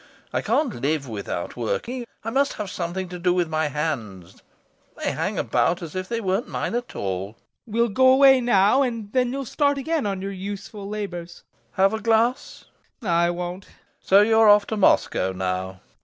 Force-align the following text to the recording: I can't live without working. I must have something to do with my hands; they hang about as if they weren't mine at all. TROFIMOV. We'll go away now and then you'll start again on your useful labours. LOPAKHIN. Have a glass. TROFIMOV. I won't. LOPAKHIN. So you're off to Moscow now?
I 0.33 0.41
can't 0.41 0.81
live 0.81 1.07
without 1.07 1.55
working. 1.55 2.07
I 2.23 2.31
must 2.31 2.53
have 2.53 2.71
something 2.71 3.07
to 3.09 3.19
do 3.19 3.35
with 3.35 3.47
my 3.47 3.67
hands; 3.67 4.41
they 4.97 5.11
hang 5.11 5.37
about 5.37 5.83
as 5.83 5.95
if 5.95 6.09
they 6.09 6.19
weren't 6.19 6.47
mine 6.47 6.73
at 6.73 6.95
all. 6.95 7.33
TROFIMOV. 7.33 7.35
We'll 7.73 7.89
go 7.89 8.07
away 8.07 8.41
now 8.41 8.81
and 8.81 9.13
then 9.13 9.31
you'll 9.31 9.45
start 9.45 9.77
again 9.77 10.07
on 10.07 10.19
your 10.19 10.31
useful 10.31 10.89
labours. 10.89 11.43
LOPAKHIN. 11.43 11.75
Have 11.83 11.93
a 11.93 11.99
glass. 12.01 12.65
TROFIMOV. 13.03 13.09
I 13.11 13.29
won't. 13.29 13.65
LOPAKHIN. 13.65 13.75
So 14.01 14.21
you're 14.21 14.49
off 14.49 14.65
to 14.65 14.77
Moscow 14.77 15.33
now? 15.33 15.81